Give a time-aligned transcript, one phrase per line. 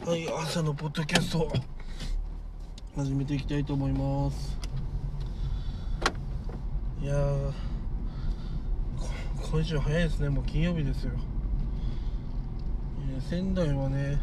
[0.00, 1.52] はい朝のポッドキャスト。
[2.96, 4.58] 始めていきたいと思います。
[7.00, 7.14] いや
[9.50, 10.30] 今週早いですね。
[10.30, 11.12] もう金曜日ですよ。
[11.12, 11.16] い
[13.14, 14.18] や仙台はね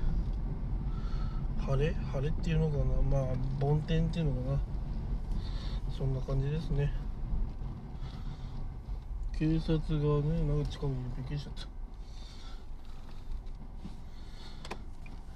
[1.66, 1.94] 晴れ？
[1.94, 2.84] 晴れっていうのかな？
[3.24, 4.60] まあ梵天っていうのかな？
[5.96, 6.92] そんな感じですね。
[9.38, 9.86] 警察が
[10.28, 11.79] ねなんか近くにびっくりしちゃった。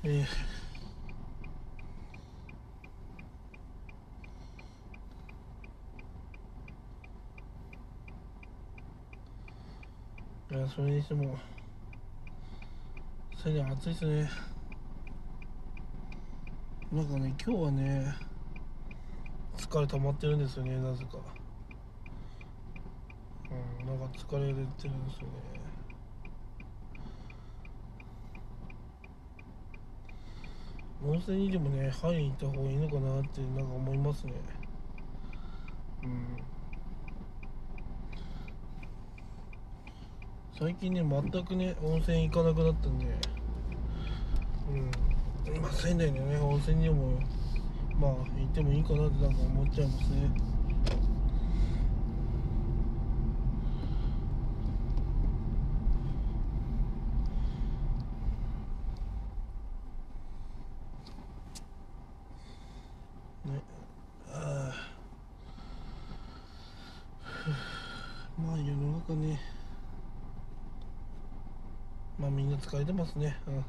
[0.06, 0.26] えー。
[10.56, 11.38] いやそれにしても
[13.42, 14.30] 最近暑いですね。
[16.92, 18.14] なんかね今日はね
[19.56, 21.18] 疲れ溜まってるんですよねなぜか。
[23.50, 24.98] うんなんか疲れてるんですよね。
[31.06, 34.32] 温泉にでもね入りに行った方がいいのかなってなんか思いますね。
[36.04, 36.38] うん。
[40.58, 43.06] 最近ね全くね温泉行かなくなったんで。
[45.46, 45.62] うん。
[45.62, 47.20] まあ仙台のね温泉にも
[48.00, 50.54] まあ行ってもいいかなってなんか思っちゃいますね
[64.32, 64.94] ああ
[68.38, 69.40] まあ世の中ね。
[72.18, 73.38] まあみんな疲れてますね。
[73.48, 73.66] うん。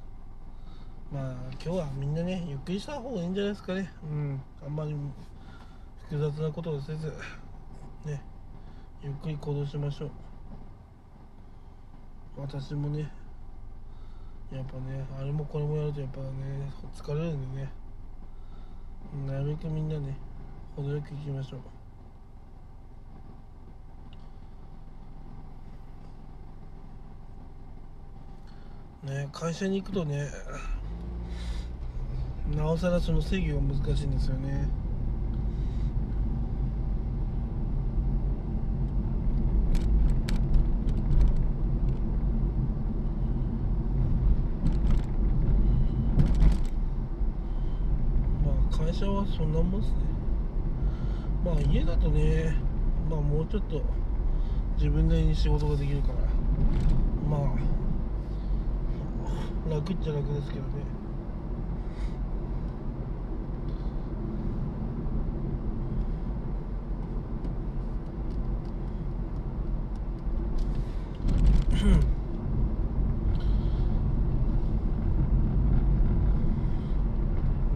[1.12, 3.92] まあ今日はみんなねゆっくりした方がいいんじゃないですかね。
[4.02, 4.42] うん。
[4.64, 4.96] あんまり
[6.08, 7.12] 複雑なことをせず
[8.04, 8.22] ね。
[9.02, 10.10] ゆっくり行動しましょう。
[12.36, 13.12] 私もね
[14.50, 16.26] やっぱねあれもこれもやるとやっぱね
[16.92, 17.70] 疲れるんでね。
[19.26, 20.16] なるべくみんなね
[20.74, 21.60] 程よく行きましょう。
[29.04, 30.28] ね会社に行くとね
[32.56, 34.68] なおさらその制御が難しいんですよね。
[48.44, 49.96] まあ会社はそんなもんですね。
[51.44, 52.56] まあ家だとね
[53.10, 53.82] まあもうちょっと
[54.76, 56.14] 自分なりに仕事ができるから
[57.28, 57.73] まあ
[59.70, 60.84] 楽っちゃ楽ですけどね。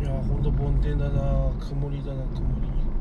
[0.01, 2.98] いやほんと梵天だな曇りだな曇り。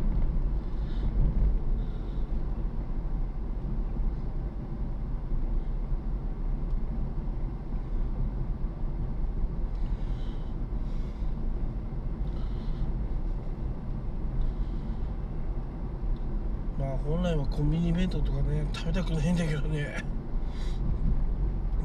[17.05, 20.03] 本来はコンビニ弁当とかね食べたくないんだけどね。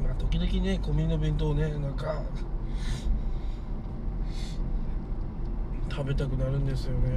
[0.03, 2.21] まあ時々ねコンビニの弁当をねなんか
[5.89, 7.09] 食べたくなるんですよね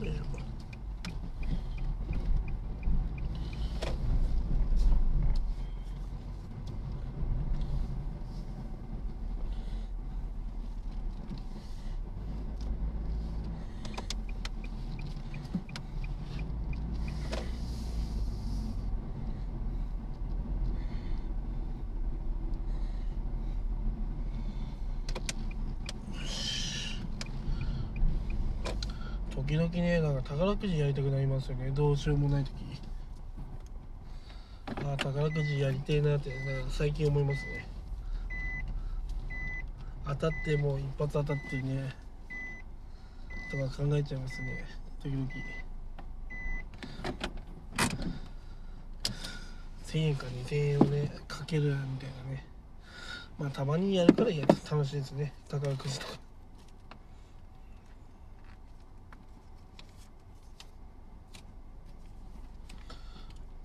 [0.00, 0.22] よいしょ
[29.50, 31.72] 時々ねなんか宝くじやりたくなりますよね。
[31.72, 32.52] どうしようもない時。
[34.68, 36.30] あ宝くじやりてえなって
[36.68, 37.66] 最近思いますね。
[40.06, 41.92] 当たってもう一発当たってね。
[43.50, 44.64] とか考えちゃいますね。
[45.02, 45.28] 時々。
[49.84, 52.46] 1000円か2000円をねかけるみたいなね。
[53.36, 55.32] まあたまにやるからや楽しいですね。
[55.48, 56.29] 宝くじとか。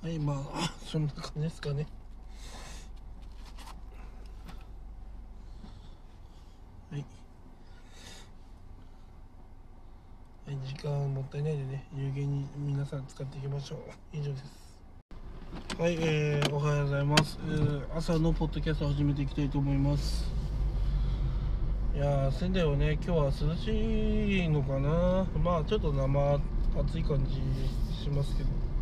[0.05, 1.87] はいまあそんな感じですかね。
[6.91, 7.05] はい。
[10.45, 13.79] はい時間もったいないでね有限に皆さん使っていきましょう。
[14.13, 14.43] 以上です。
[15.81, 20.31] はい、えー、おはようございます、えー、朝のポッドキャストを始めていきたいと思います。
[21.95, 25.25] いや仙台はね今日は涼しいのかな。
[25.43, 26.39] まあちょっと生
[26.77, 28.74] 暑い感じしますけど。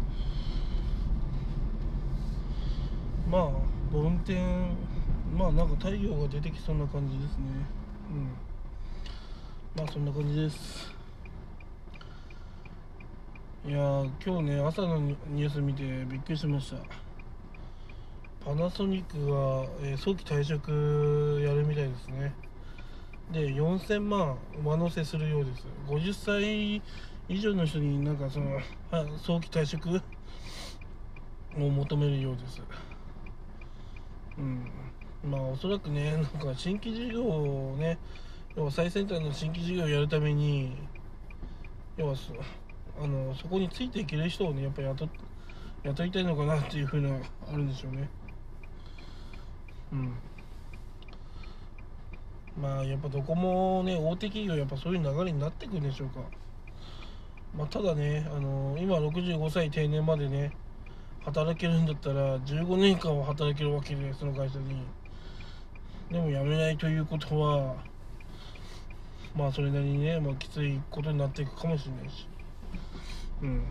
[3.33, 3.49] まあ
[3.91, 4.35] 運転
[5.35, 7.45] まあなんか太陽が出てきそうな感じですね。
[8.11, 8.27] うん。
[9.75, 10.93] まあそんな感じです。
[13.67, 13.77] いや
[14.23, 16.77] 今日ね朝のニュース見てびっくりしました。
[18.45, 22.35] パナソニックが、えー、早期退職やるみたいですね。
[23.31, 25.65] で4000万上乗せするようです。
[25.87, 26.83] 50歳
[27.27, 28.59] 以上の人になんかその
[29.17, 29.89] 早期退職
[31.57, 32.61] を求めるようです。
[34.37, 35.29] うん。
[35.29, 37.97] まあおそらくねなんか新規事業をね
[38.55, 40.75] 要は最先端の新規事業をやるために
[41.97, 42.33] 要はそ
[43.01, 45.09] あのそこについていける人をねやっぱり雇
[45.83, 47.09] 雇いたいのかなっていうふうな
[47.51, 48.09] あるんでしょうね。
[49.91, 50.13] うん。
[52.61, 56.21] まあやっぱどこもね大手企業やっぱそういう流れになっていくんでしょうか。
[57.57, 60.51] まあ、ただねあの今65歳定年までね
[61.25, 64.83] 働けるんだったら15年間は働けるわけでその会社に。
[66.11, 67.75] でも辞めないということは
[69.35, 72.27] まあそれなりにね、まあ、きついことになっていくかもしれないし。
[73.41, 73.63] うん。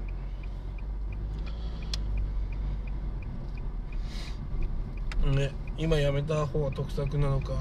[5.37, 7.55] ね今辞めた方が得策なのか。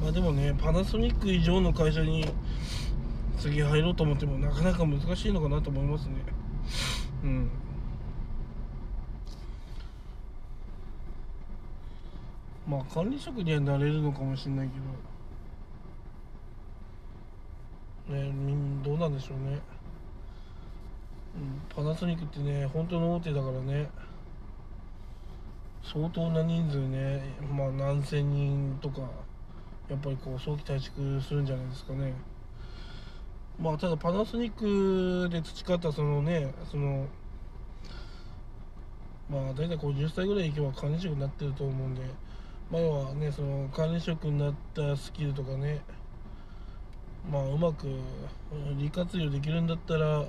[0.00, 2.24] まあでもねパナソニック以上の会社に
[3.38, 6.14] 次入ろうと思ってもなかなか難しいのかなと思いますね。
[7.24, 7.50] うん。
[12.70, 14.84] まあ管理職にはなれるのかもしれないけど。
[18.16, 18.32] ね
[18.84, 19.60] どうなんでしょうね、
[21.36, 23.88] うん、パナソニックってね本当の大手だからね。
[25.82, 29.00] 相当な人数ねまあ何千人とか
[29.88, 32.14] やっぱりこう早期退職するんじゃないですかね。
[33.60, 37.08] まあただパナソニックで培ったそのねその
[39.28, 42.02] まあ大体こう10歳ぐらいいけば管理職になってると思うんで
[42.70, 45.80] 前はねその管理職になったスキルとかね
[47.30, 47.88] まあうまく
[48.78, 50.24] 利活用できるんだったら、ま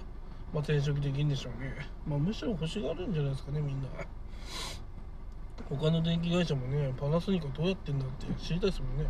[0.56, 1.76] あ、転職できるんでしょうね、
[2.08, 3.88] まあ、むしろ欲しがるんじゃないですかねみんな。
[5.70, 9.06] 他の電気会社もねパナソニックはどうやってんだって知りたいですもんね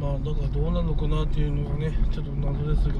[0.00, 2.94] まだからどうなのかなっていうのがねちょっと謎ですが。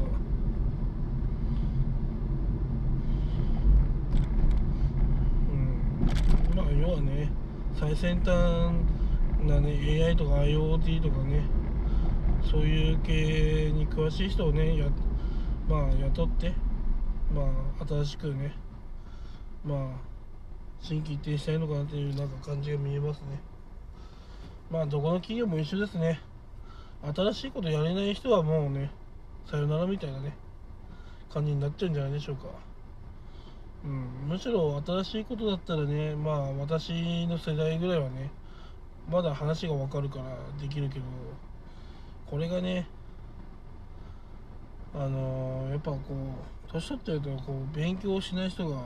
[5.50, 6.56] うん。
[6.56, 7.30] まあ要はね
[7.74, 8.72] 最先端
[9.46, 11.42] なね AI とか IoT とかね
[12.42, 14.86] そういう系に詳しい人をねや
[15.68, 16.54] まあ雇って
[17.34, 17.42] ま
[17.80, 18.54] あ新しくね
[19.64, 20.08] まあ
[20.80, 23.40] 新規一転したいのかなっていうなんか感じが見えますね。
[24.70, 26.20] まあどこの企業も一緒ですね。
[27.02, 28.90] 新しいことやれない人はもうね
[29.50, 30.36] さよならみたいなね
[31.32, 32.48] 感じになっちゃうんじゃないでしょうか、
[33.84, 38.30] うん、むしろ新しいことだったらねまあ私の世代ぐらいはね
[39.08, 40.24] まだ話がわかるから
[40.60, 41.04] できるけど
[42.26, 42.86] これがね
[44.94, 45.98] あのー、やっぱこ
[46.68, 48.82] う年取ってるとこう勉強しない人が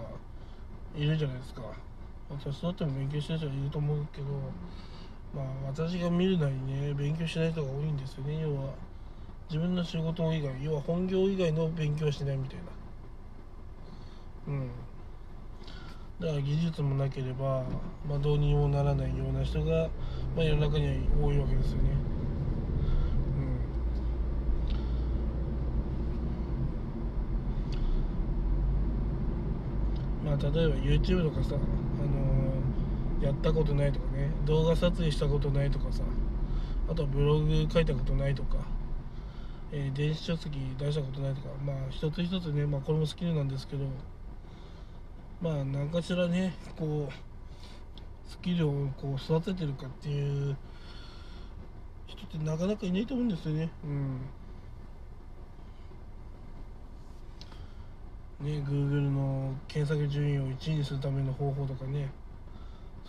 [0.96, 1.62] いるじゃないですか。
[2.38, 4.26] 年取っても勉強してる人はいると思うけど
[5.34, 8.40] まあ私が見るなりね勉強しない人が多いんですよね。
[8.40, 8.74] 要は
[9.48, 12.64] 自分の仕事以外要は本業以外の勉強しないみたいな。
[14.48, 14.70] うん。
[16.20, 17.64] だから技術もなければ、
[18.08, 19.88] まあ、どうにもならないような人が、
[20.36, 21.90] まあ、世の中には多いわけですよね。
[30.24, 30.30] うん。
[30.30, 32.31] まあ例えば YouTube とかさあの
[33.22, 34.30] やったことないとかね。
[34.44, 36.02] 動画撮影したことないとかさ。
[36.90, 38.58] あとはブログ書いたことないとか、
[39.70, 41.48] えー、電子書籍出したことないとか。
[41.64, 43.84] まあ一つ一つね、まあ、これもスキルなんですけど。
[45.40, 50.56] まあ何かしらねこうスキルをこう育ててるかっていう
[52.06, 53.70] 人ってなかなかいないと思うんですよね。
[53.84, 54.20] うん。
[58.40, 62.10] ね Google の検索順位を1位にするための方法とかね。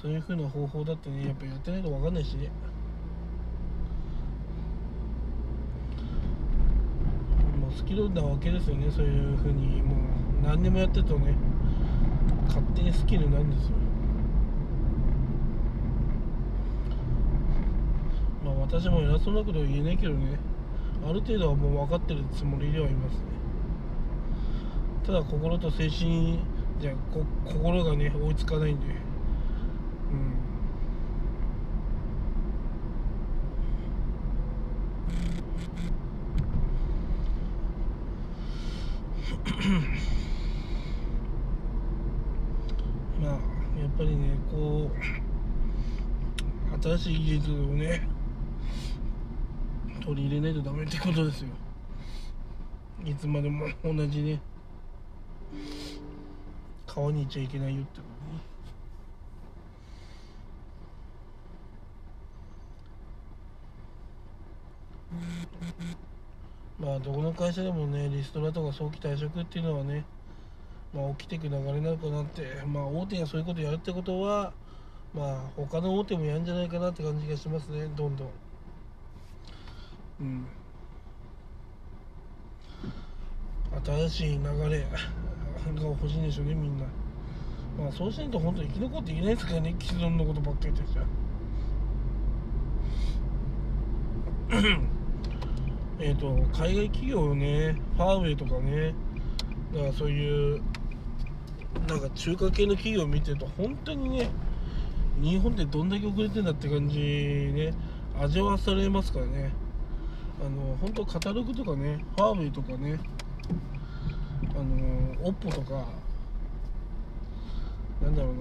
[0.01, 2.33] そういう風な方法だってねやっぱやってないと分かんないし。
[2.35, 2.49] ね
[7.61, 9.81] まあスキルなわけですよねそういうふうに。
[9.81, 9.97] もう
[10.45, 11.33] 何でもやってるとね
[12.47, 13.71] 勝手にスキルなんですよ。
[18.43, 20.37] まあ私も偉そうなことは言えないけどね
[21.07, 23.19] ある程度はもう分かってるつもりではいますね。
[25.05, 26.39] ただ心と精神
[26.81, 29.12] じゃこ心がね追いつかないんで。
[43.21, 43.37] まあや
[43.87, 44.97] っぱりねこう
[46.81, 48.07] 新しい技術をね
[50.05, 51.47] 取り入れないとダメってことですよ。
[53.05, 54.41] いつまでも同じね
[56.85, 58.33] 川に行っちゃいけないよってことね
[66.83, 70.03] まあどこの会社でもねリストラとか早期退職っていうのはね
[70.93, 74.51] まあ起きていく流れなのかなってまあ大手がそういうことやるってことは
[75.13, 78.29] まあ他の大手もやるんじゃないかなって感じがしますねどんどん。
[80.21, 80.45] うん。
[83.85, 84.87] 新しい流れが
[85.81, 86.85] 欲しいんでしょうねみんな。
[87.79, 91.01] まあそうしないと本当に生き残っていけないですからね既存のことばっかり言ってちゃ
[96.05, 98.93] えっと海外企業ねファーウェイとかね
[99.73, 100.61] だからそういう
[101.87, 104.29] なんか中華系の企業を見てると本当にね
[105.21, 107.73] 日本ってどんだけ遅れてんだって感じね
[108.19, 109.53] 味わわされますからね。
[110.45, 112.99] あの本当カタログとかねファーウェイとかね
[114.49, 115.85] あのオッポとか
[118.01, 118.39] なんだろうな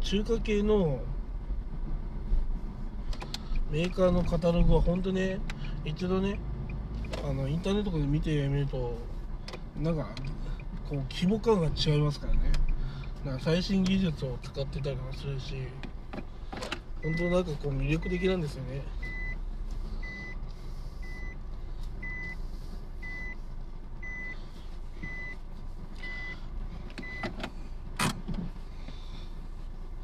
[0.00, 0.98] 中華系の
[3.70, 5.38] メーカーのカタログは本当ね
[5.84, 6.38] 一度ね
[7.24, 8.96] あのインターネットとかで見てみると
[9.80, 10.08] なんか
[10.88, 12.40] こう規模感が違いますからね。
[13.24, 15.54] なか最新技術を使ってたりとかするし
[17.02, 18.82] 本当なんかこう魅力的なんですよね。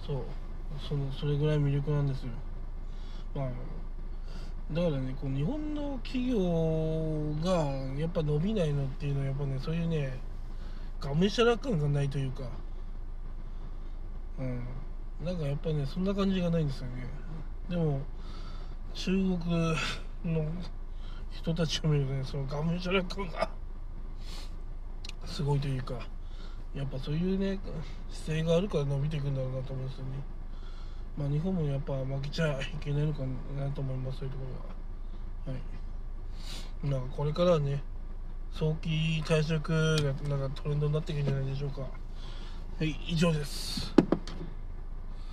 [0.07, 0.23] そう。
[0.89, 2.31] そのそれぐらい魅力なんですよ。
[3.35, 3.51] まあ
[4.73, 6.37] だからねこう日本の企業
[7.45, 10.19] がやっぱ伸びないのっていうのはやっぱねそういうね
[11.01, 12.45] がむしゃら感がないというか。
[14.39, 14.67] うん。
[15.25, 17.09] なんかやっぱねそんな感じがないんですよね。
[17.71, 18.01] でも
[18.93, 19.39] 中国
[20.25, 20.45] の
[21.31, 23.49] 人たちを見るとねそのがむしゃら感が
[25.25, 25.95] すごいというか
[26.75, 27.59] やっぱそういうね
[28.11, 30.11] 姿勢があるから伸びていくんだろうなと思うんですよね。
[31.17, 33.21] まあ日本もやっぱ負けちゃいけないのか
[33.59, 34.45] なと思いますそういうとこ
[35.47, 35.57] ろは。
[35.57, 35.59] は
[36.85, 36.91] い。
[36.91, 37.83] なんかこれからはね
[38.53, 41.83] 早期退職がなんかトレンドになっていくんじゃないでしょうか。
[41.83, 41.89] は
[42.81, 43.95] い以上です。